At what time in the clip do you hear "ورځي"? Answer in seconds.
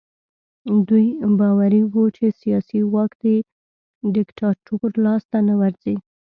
5.61-5.95